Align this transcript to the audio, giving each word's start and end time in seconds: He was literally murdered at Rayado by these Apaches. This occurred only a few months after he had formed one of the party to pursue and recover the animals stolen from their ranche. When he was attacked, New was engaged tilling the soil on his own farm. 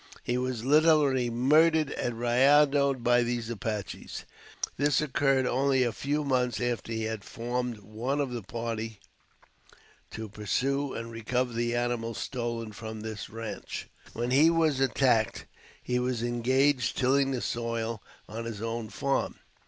He 0.23 0.35
was 0.35 0.65
literally 0.65 1.29
murdered 1.29 1.91
at 1.91 2.11
Rayado 2.13 2.95
by 2.95 3.21
these 3.21 3.51
Apaches. 3.51 4.25
This 4.75 4.99
occurred 4.99 5.45
only 5.45 5.83
a 5.83 5.91
few 5.91 6.23
months 6.23 6.59
after 6.59 6.91
he 6.91 7.03
had 7.03 7.23
formed 7.23 7.77
one 7.81 8.19
of 8.19 8.31
the 8.31 8.41
party 8.41 8.99
to 10.09 10.27
pursue 10.27 10.93
and 10.95 11.11
recover 11.11 11.53
the 11.53 11.75
animals 11.75 12.17
stolen 12.17 12.71
from 12.71 13.01
their 13.01 13.17
ranche. 13.29 13.89
When 14.13 14.31
he 14.31 14.49
was 14.49 14.79
attacked, 14.79 15.45
New 15.87 16.01
was 16.01 16.23
engaged 16.23 16.97
tilling 16.97 17.29
the 17.29 17.39
soil 17.39 18.01
on 18.27 18.45
his 18.45 18.59
own 18.59 18.89
farm. 18.89 19.35